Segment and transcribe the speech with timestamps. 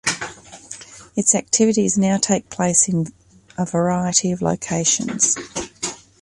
[1.15, 3.13] Its activities now take place in
[3.55, 5.35] a variety of locations.